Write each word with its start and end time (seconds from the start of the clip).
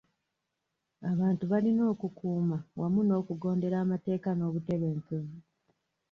Abantu 1.11 1.43
balina 1.51 1.83
okukuuma 1.93 2.57
wamu 2.79 3.01
n'okugondera 3.03 3.75
amateeka 3.83 4.29
n'obutebenkevu. 4.35 5.35